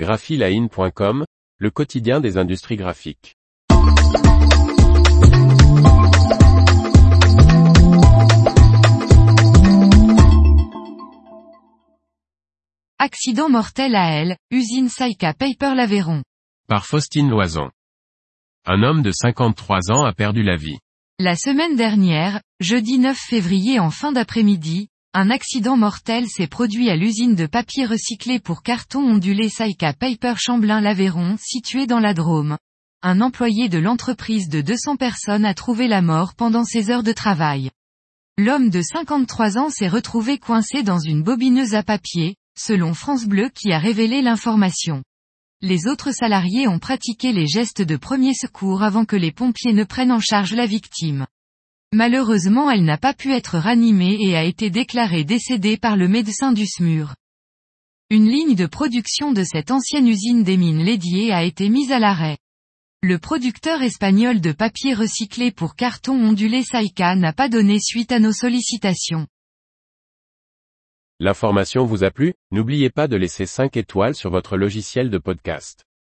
graphiline.com, 0.00 1.26
le 1.58 1.70
quotidien 1.70 2.20
des 2.20 2.38
industries 2.38 2.76
graphiques. 2.76 3.36
Accident 12.98 13.50
mortel 13.50 13.94
à 13.94 14.10
elle, 14.12 14.36
usine 14.50 14.88
Saika 14.88 15.34
Paper 15.34 15.74
l'Aveyron. 15.74 16.22
Par 16.66 16.86
Faustine 16.86 17.28
Loison. 17.28 17.70
Un 18.64 18.82
homme 18.82 19.02
de 19.02 19.10
53 19.10 19.92
ans 19.92 20.06
a 20.06 20.14
perdu 20.14 20.42
la 20.42 20.56
vie. 20.56 20.78
La 21.18 21.36
semaine 21.36 21.76
dernière, 21.76 22.40
jeudi 22.58 22.98
9 22.98 23.18
février 23.18 23.78
en 23.78 23.90
fin 23.90 24.12
d'après-midi, 24.12 24.88
un 25.12 25.28
accident 25.30 25.76
mortel 25.76 26.28
s'est 26.28 26.46
produit 26.46 26.88
à 26.88 26.94
l'usine 26.94 27.34
de 27.34 27.46
papier 27.46 27.84
recyclé 27.84 28.38
pour 28.38 28.62
carton 28.62 29.00
ondulé 29.00 29.48
Saika 29.48 29.92
Paper 29.92 30.34
Chamblin-L'Aveyron 30.36 31.36
située 31.36 31.88
dans 31.88 31.98
la 31.98 32.14
Drôme. 32.14 32.56
Un 33.02 33.20
employé 33.20 33.68
de 33.68 33.78
l'entreprise 33.78 34.48
de 34.48 34.60
200 34.60 34.94
personnes 34.94 35.44
a 35.44 35.52
trouvé 35.52 35.88
la 35.88 36.00
mort 36.00 36.34
pendant 36.36 36.62
ses 36.62 36.90
heures 36.90 37.02
de 37.02 37.12
travail. 37.12 37.70
L'homme 38.38 38.70
de 38.70 38.82
53 38.82 39.58
ans 39.58 39.68
s'est 39.68 39.88
retrouvé 39.88 40.38
coincé 40.38 40.84
dans 40.84 41.00
une 41.00 41.24
bobineuse 41.24 41.74
à 41.74 41.82
papier, 41.82 42.36
selon 42.56 42.94
France 42.94 43.24
Bleu 43.24 43.48
qui 43.52 43.72
a 43.72 43.80
révélé 43.80 44.22
l'information. 44.22 45.02
Les 45.60 45.88
autres 45.88 46.12
salariés 46.12 46.68
ont 46.68 46.78
pratiqué 46.78 47.32
les 47.32 47.48
gestes 47.48 47.82
de 47.82 47.96
premier 47.96 48.32
secours 48.32 48.84
avant 48.84 49.04
que 49.04 49.16
les 49.16 49.32
pompiers 49.32 49.72
ne 49.72 49.82
prennent 49.82 50.12
en 50.12 50.20
charge 50.20 50.54
la 50.54 50.66
victime. 50.66 51.26
Malheureusement 51.92 52.70
elle 52.70 52.84
n'a 52.84 52.98
pas 52.98 53.14
pu 53.14 53.32
être 53.32 53.58
ranimée 53.58 54.16
et 54.20 54.36
a 54.36 54.44
été 54.44 54.70
déclarée 54.70 55.24
décédée 55.24 55.76
par 55.76 55.96
le 55.96 56.06
médecin 56.06 56.52
du 56.52 56.64
SMUR. 56.66 57.14
Une 58.10 58.28
ligne 58.28 58.54
de 58.54 58.66
production 58.66 59.32
de 59.32 59.42
cette 59.42 59.72
ancienne 59.72 60.06
usine 60.06 60.44
des 60.44 60.56
mines 60.56 60.84
Lédier 60.84 61.32
a 61.32 61.42
été 61.42 61.68
mise 61.68 61.90
à 61.90 61.98
l'arrêt. 61.98 62.38
Le 63.02 63.18
producteur 63.18 63.82
espagnol 63.82 64.40
de 64.40 64.52
papier 64.52 64.94
recyclé 64.94 65.50
pour 65.50 65.74
carton 65.74 66.12
ondulé 66.12 66.62
Saika 66.62 67.16
n'a 67.16 67.32
pas 67.32 67.48
donné 67.48 67.80
suite 67.80 68.12
à 68.12 68.20
nos 68.20 68.32
sollicitations. 68.32 69.26
L'information 71.18 71.84
vous 71.84 72.04
a 72.04 72.10
plu? 72.10 72.34
N'oubliez 72.50 72.90
pas 72.90 73.08
de 73.08 73.16
laisser 73.16 73.46
5 73.46 73.76
étoiles 73.76 74.14
sur 74.14 74.30
votre 74.30 74.56
logiciel 74.56 75.10
de 75.10 75.18
podcast. 75.18 75.84